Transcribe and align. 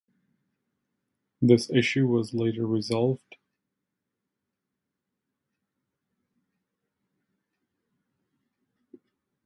This 1.43 1.69
issue 1.69 2.07
was 2.07 2.33
later 2.33 2.65
resolved. 2.65 3.35